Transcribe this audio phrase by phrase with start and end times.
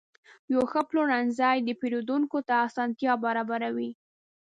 [0.53, 3.91] یو ښه پلورنځی پیرودونکو ته اسانتیا برابروي.